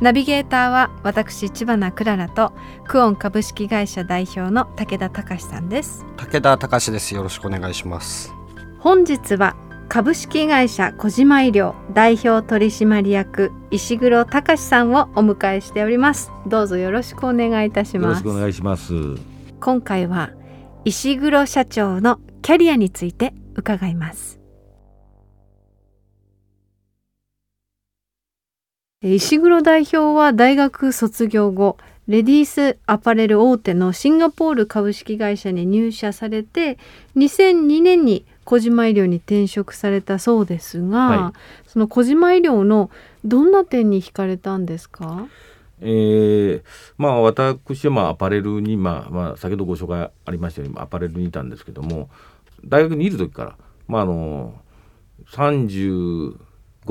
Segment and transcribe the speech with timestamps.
[0.00, 2.52] ナビゲーターは私千葉なクララと
[2.86, 6.04] クオン株式会社代表の武田隆さんです。
[6.16, 7.14] 武田隆です。
[7.14, 8.32] よろしくお願いします。
[8.78, 9.56] 本日は
[9.88, 16.30] 株式会社小島医療代表取締役石黒隆さんをお迎えしております。
[16.46, 18.02] どうぞよろしくお願いいたします。
[18.02, 18.92] よろしくお願いします。
[19.60, 20.30] 今回は
[20.84, 24.35] 石黒社長のキャリアについて伺います
[29.14, 36.76] 石黒代表は大学卒業後レディースアパレル大手のシンガポール株式会社に入社されて
[37.16, 41.34] 2002年に小島医療に転職されたそうですが、は
[41.66, 42.90] その小島医療の
[43.24, 45.28] どんな点に惹かれたんですか？
[45.80, 46.62] えー
[46.96, 52.08] まあ私はまあアパレルにまあまあ先ほどご紹介ありましたようにアパレルにいたんですけども
[52.64, 54.54] 大学にいる時からまああの
[55.32, 56.38] 35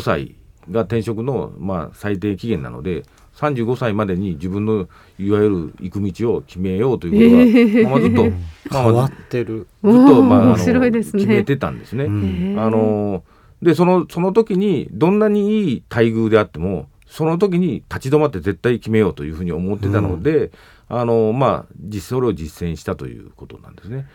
[0.00, 0.36] 歳
[0.70, 3.04] が転職のまあ最低期限なので
[3.36, 11.22] 35歳までに自分のいわゆる行く道を決めようということは、 まあ、ずっと、まあ変わってる、ずっと、まあ、あの面白いですね。
[11.22, 12.04] 決めてたんですね。
[12.04, 12.56] うん。
[12.58, 13.22] あの
[13.62, 20.50] でそのその時にどんなにいい待遇であってもその時に立ち止まって絶対決めようというふうに思ってたので、
[20.88, 24.06] あのまあ実それを実践したということなんですね。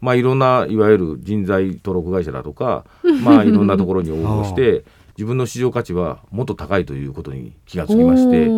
[0.00, 2.84] まあいろんないわゆる人材登録会社だとか、
[3.24, 4.84] まあいろんなところに応募して
[5.18, 8.48] 自分の市場価値はもっと高いということに気がつきまして。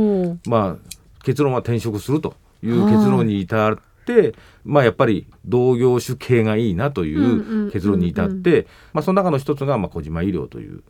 [0.46, 7.70] まあ、結論は転職するという結論に至って、まあ、やっぱり同業種系がいいなというんうんうんううん。
[7.70, 10.82] 結論に至って、まあ、その中の一つが、まあ、小島医療という、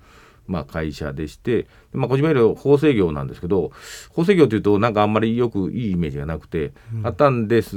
[0.49, 3.71] まあ、会社でして、まあ、小島医療法制業なんですけど
[4.09, 6.73] 法制業というとなんかあんまりよくいいイメージがなくて、
[7.05, 7.77] あったんです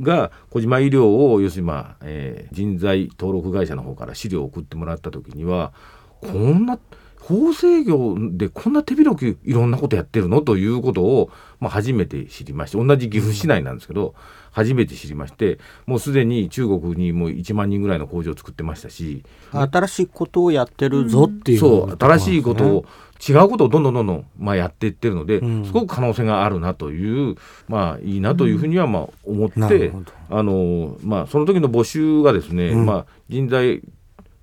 [0.00, 5.74] が小島医療を要するに、まあえー人材登録会社の方から資料を送ってもらった時には
[6.22, 6.78] こんな
[7.20, 10.42] 法制業でこんな手広くいろんなことやってるの？
[10.42, 14.14] ということを、まあ、初めて知りまして同じ岐阜市内なんですけど、
[14.52, 22.84] 初めて知りましてもうすでに中国にもう1万人ぐらいの工場を作ってましたし新しいことをやってるぞっていう、そう新しいことを
[23.26, 25.64] 違うことをどんどんどんどん、まあ、やっていってるので、うん。
[25.64, 30.12] すごく可能性があるなというまあいいなというふうにはまあ思って、なるほど。
[30.28, 32.86] あのまあ、その時の募集がですね、うん。
[32.86, 33.80] まあ、人材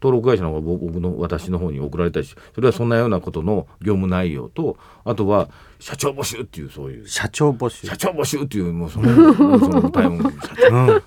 [0.04, 4.76] 登録会社の方が僕の私の方に送られたしそれはそんなようなことの業務内容と
[5.06, 5.48] あとは
[5.80, 7.08] 社長募集っていうそういう。
[7.08, 7.88] 社長募集。
[7.88, 11.04] 社長募集っていうもうそのもうそのタイム社長うん。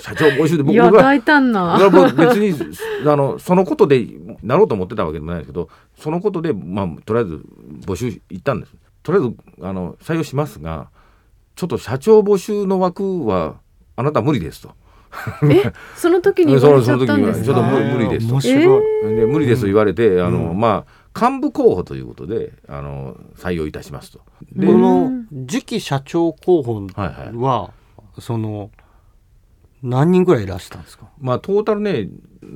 [0.00, 1.78] 社長募集で僕いやは大胆な。
[2.16, 4.06] 別にあのそのことで
[4.42, 7.42] なろうと思ってたわけでもないですけどそのことで、まあ、とりあえず
[7.86, 8.74] 募集行ったんです。
[9.02, 10.90] とりあえずあの採用しますが
[11.56, 13.56] ちょっと社長募集の枠は
[13.96, 14.74] あなた無理ですと。
[15.50, 17.46] え その時に言われちゃったんですか？
[17.46, 17.84] その時には。
[17.84, 18.32] ちょっと無理ですと。
[18.34, 20.58] 面白い、で無理ですと言われて、あのうん。
[20.60, 24.20] まあ幹部候補ということであの採用いたしますと。
[24.54, 25.10] でこの
[25.46, 27.36] 次期社長候補はいはい。
[27.36, 27.70] は、
[28.18, 28.70] その
[29.82, 31.06] 何人ぐらいいらしたんですか？
[31.20, 32.08] まあトータルね延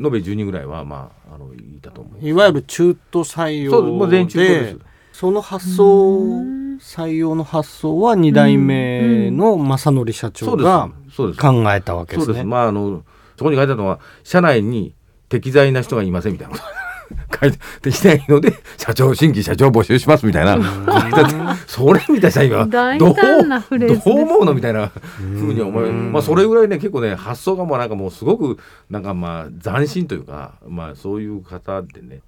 [0.02, 2.26] べ10人ぐらいはまああのいたと思う。
[2.26, 4.78] いわゆる中途採そうもう全中途でです。
[5.12, 6.42] その発想
[6.80, 11.16] 採用の発想は2代目の正則社長がす。
[11.16, 11.40] そうです。
[11.40, 12.36] 考えたわけそうです。
[12.38, 12.44] ね。
[12.44, 13.04] まああの
[13.36, 14.94] そこに書いてあるのは社内に
[15.28, 16.64] 適材な人がいませんみたいなこと。
[17.40, 28.58] 書いてできないので社長新規社長募集しますみたいなそれ見た社員は大どうどう思うのみたいなふうに思いうんまあそれぐらいね結構ね発想がもうなんかもうすごく
[28.90, 32.22] なんかまあ斬新というかまあそういう方でね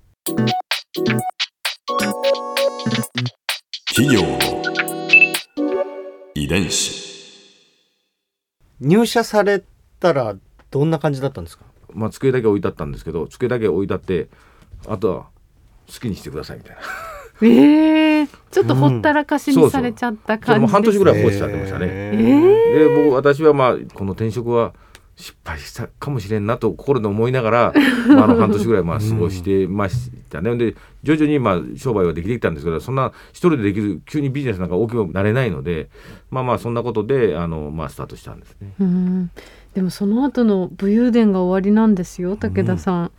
[3.98, 4.38] 企業の
[6.36, 7.04] 遺伝子。
[8.78, 9.64] 入社され
[9.98, 10.36] たら
[10.70, 11.64] どんな感じだったんですか？
[11.92, 14.28] まあ机だけ置いてあったんですけど机だけ置いてあって
[14.86, 15.26] あとは
[15.92, 16.82] 好きにしてくださいみたいな。
[17.42, 21.86] えー、ちょっとほったらかしにされちゃったそれも感じです半年ぐらい放置されてましたね。
[21.90, 22.12] え
[22.76, 24.74] えで僕私はまあこの転職は
[25.18, 27.72] 失敗したかもしれんなと心で思いながら、
[28.08, 30.56] まあ、あの半年ぐらいまあ過ごしてましたね。
[30.56, 35.88] で徐々にまあ商売はできてきたんですけどそんな一人でできる急にビジネスなんか大きくなれないので
[36.30, 38.72] まあまあそんなことであの、まあ、スタートしたんですね。
[38.80, 39.30] うん
[39.74, 43.10] でもその後の武勇伝が終わりなんですよ武田さん、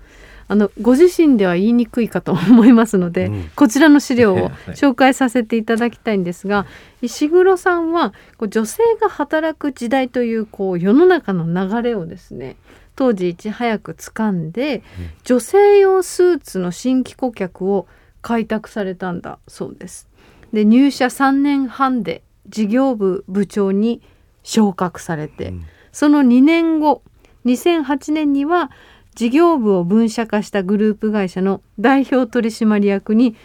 [0.50, 3.52] あのご自身では言いにくいかと思いますので、うん。
[3.56, 6.66] こちらの資料をはい紹介させていただきたいんですが
[7.02, 12.58] 石黒さんはこう女性が働く時代というこう世の中の流れをですね
[12.96, 14.84] 当時いち早く掴んで、
[15.24, 17.88] 女性用スーツの新規顧客を
[18.22, 20.10] 開拓されたんだそうです。
[20.52, 24.02] で入社3年半で事業部部長に
[24.44, 25.66] 昇格されて、うん。
[25.92, 27.04] その2年後
[27.46, 28.72] 2008年には
[29.20, 33.36] 事業部を分社化したグループ会社の代表取締役に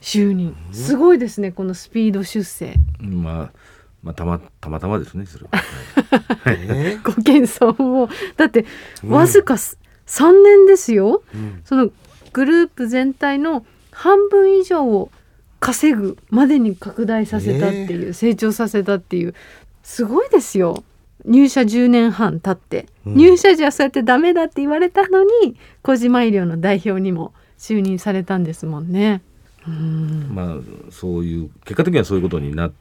[0.00, 0.54] 就任。
[0.70, 2.76] すごいですねこのスピード出世。
[3.00, 3.52] まあ、
[4.04, 5.58] まあ、たまたまたまですねそれは。
[6.38, 6.58] はい。
[6.60, 8.08] え ご謙遜を。
[8.36, 8.64] だって
[9.02, 9.10] うん。
[9.10, 9.80] わずか3
[10.44, 11.62] 年ですよ、うん。
[11.64, 11.90] その
[12.32, 15.10] グループ全体の半分以上を
[15.58, 19.34] 稼ぐまでに拡大させたっていう、成長させたっていう。
[19.82, 20.84] すごいですよ
[21.24, 29.22] 入社10年半経って、うん入社じゃそうやってダメだって言われたのに小島医療の代表にも就任されたんですもんね。
[29.66, 30.56] うんまあ
[30.90, 32.72] そういう結果的にはそういうことになっ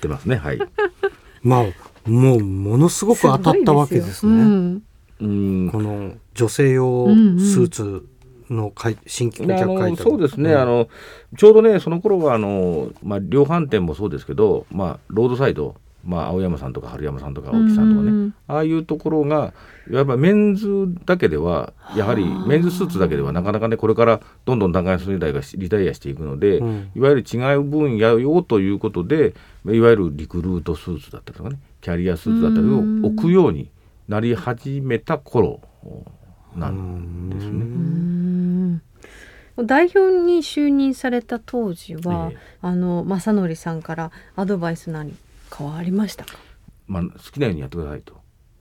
[0.00, 0.36] てますね。
[0.36, 0.58] はい。
[1.42, 4.32] まあもうものすごく当たったわけですね。
[4.32, 4.82] うん
[5.20, 5.70] うん。
[5.70, 8.06] この女性用うんうんスーツ
[8.52, 10.88] の開新規顧客開拓そうですね、あの
[11.36, 19.54] ちょうどねその頃はあの、まあ、量販店もそうですけど、まあ、ロードサイド、まあ、青山さんとか春山さんとか青木さんとかね、うんああいうところが
[19.90, 20.66] やっぱメンズ
[21.06, 26.90] だけではやはりメンズスーツだけではなかなかねこれからどんどん段階世代がリタイアしていくので、うん。
[26.94, 29.34] いわゆる違う分野よということで
[29.66, 33.70] いわゆるリクルートスーツだったりとかねキャリアスーツだったりを置くように
[34.08, 35.60] なり始めた頃
[36.54, 37.50] なんですね。
[37.52, 38.82] うん。
[39.66, 42.38] 代表に就任された当時は、ええ。
[42.62, 45.14] あの正則さんからアドバイス何
[45.52, 46.38] かはありましたか？
[46.86, 48.14] まあ、好きなようにやってくださいと。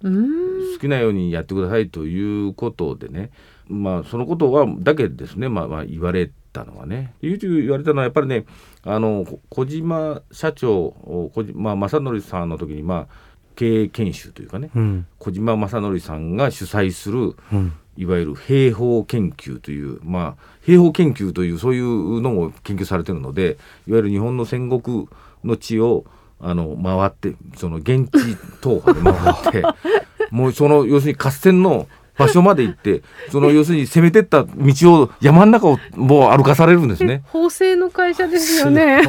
[0.04, 0.74] うん。
[0.74, 3.32] 好きなようにやってくださいということでね、
[3.68, 7.14] まあ、そのことはだけですね、まあ、まあ言われたのはね。
[7.22, 8.46] YouTube 言われたのはやっぱりね
[8.84, 10.90] あのこ小島社長
[11.34, 13.16] 小島、まあ、正則さんの時に、まあ、
[13.56, 14.70] 経営研修というかね。
[14.76, 15.06] うん。
[15.18, 17.74] 小島正則さんが主催するうん。
[17.98, 25.10] いわゆる兵法研究という、まあ、兵法研究というそういうのも研究されてるのでいわゆる日本の戦国
[25.44, 26.06] の地を
[26.42, 28.18] あの回ってその現地
[28.62, 29.64] 踏破で回って
[30.32, 33.02] もうその要するに合戦の場所まで行って
[33.32, 37.24] その要するに攻めてった道を山の中をもう歩かされるんですね。
[37.32, 39.02] 法制の会社ですよね。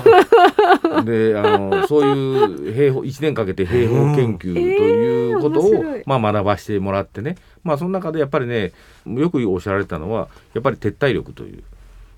[1.04, 8.72] であのそういう兵法1年かけて兵法研究ということを、うんえーまあ、学ばしてもらってね、まあ、その中でやっぱりね
[9.06, 11.62] よくおっしゃられたのはやっぱり撤退力という、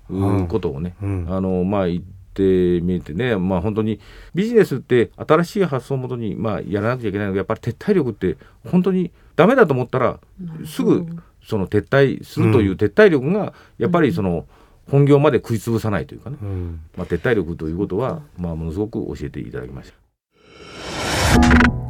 [0.09, 0.47] うん。
[0.47, 1.27] ことをね、うん。
[1.29, 2.01] あのまあ言っ
[2.35, 3.99] てみてね、まあ、本当に
[4.33, 7.27] ビジネスって新しい発想をもとに、まあ、やらなきゃいけない。
[7.27, 8.37] のがやっぱり撤退力って
[8.69, 10.19] 本当にダメだと思ったら
[10.65, 11.05] すぐ
[11.43, 14.45] その撤退するという撤退力がやっぱりその
[14.89, 16.81] 本業まで食い潰さないというかね、うん。
[16.95, 19.95] まあ、撤退力ということは、まあ、ものすごく教えていただきました。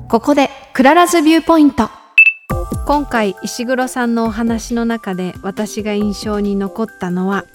[0.09, 1.89] ここで Clara's Viewpoint。
[2.85, 7.45] 今回石黒さんのお話の中で私が印象に残ったのは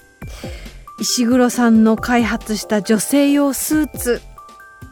[1.01, 4.21] 石黒さんの開発した女性用スーツ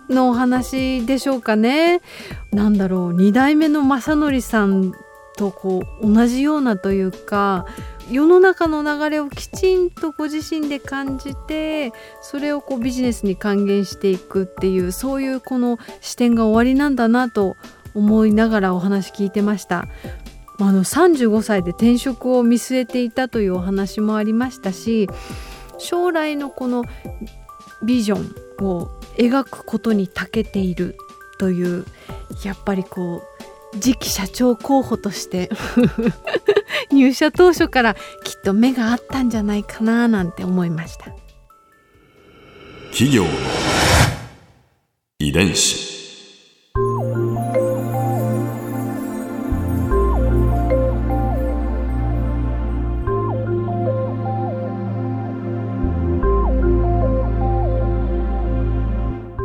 [0.09, 2.01] のお話でしょうかね
[2.51, 4.91] なんだろう2代目の正則さん
[5.37, 7.67] とこう同じようなというか
[8.09, 17.55] 世の中の流れをきちんとご自身で感じてそれをこうビジネスに還元していくっていうそういうこの視点が終わりなんだなと
[17.93, 19.87] 思いながらお話聞いてました。
[20.59, 25.07] ああの35歳で転職を見据えていたというお話もありましたし
[25.79, 26.83] 将来のこの
[27.83, 30.97] ビジョンを描くことに長けている
[31.39, 31.85] という
[32.43, 33.23] やっぱりこ
[33.73, 35.49] う次期社長候補として
[36.91, 41.05] 入社当初からきっと目があったんじゃないかななんて思いました。
[42.91, 43.29] 企業の
[45.19, 45.98] 遺伝子